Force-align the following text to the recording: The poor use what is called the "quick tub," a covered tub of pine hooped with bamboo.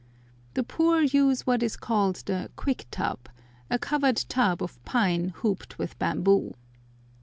The 0.55 0.63
poor 0.63 1.01
use 1.03 1.45
what 1.45 1.61
is 1.61 1.75
called 1.77 2.23
the 2.25 2.49
"quick 2.55 2.87
tub," 2.89 3.29
a 3.69 3.77
covered 3.77 4.17
tub 4.27 4.63
of 4.63 4.83
pine 4.83 5.29
hooped 5.35 5.77
with 5.77 5.99
bamboo. 5.99 6.55